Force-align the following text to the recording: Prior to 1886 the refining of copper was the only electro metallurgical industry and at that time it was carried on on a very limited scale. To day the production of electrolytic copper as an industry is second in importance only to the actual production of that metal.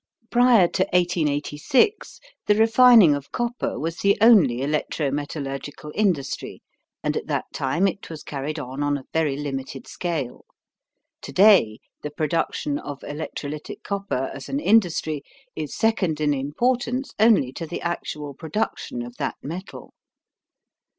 Prior 0.31 0.67
to 0.67 0.81
1886 0.93 2.19
the 2.47 2.55
refining 2.55 3.13
of 3.13 3.31
copper 3.31 3.77
was 3.79 3.97
the 3.97 4.17
only 4.19 4.61
electro 4.63 5.11
metallurgical 5.11 5.91
industry 5.93 6.63
and 7.03 7.15
at 7.15 7.27
that 7.27 7.45
time 7.53 7.87
it 7.87 8.09
was 8.09 8.23
carried 8.23 8.57
on 8.57 8.81
on 8.81 8.97
a 8.97 9.03
very 9.13 9.37
limited 9.37 9.85
scale. 9.85 10.43
To 11.21 11.31
day 11.31 11.77
the 12.01 12.09
production 12.09 12.79
of 12.79 13.01
electrolytic 13.01 13.83
copper 13.83 14.31
as 14.33 14.49
an 14.49 14.59
industry 14.59 15.21
is 15.55 15.75
second 15.77 16.19
in 16.19 16.33
importance 16.33 17.11
only 17.19 17.53
to 17.53 17.67
the 17.67 17.81
actual 17.83 18.33
production 18.33 19.03
of 19.03 19.17
that 19.17 19.35
metal. 19.43 19.93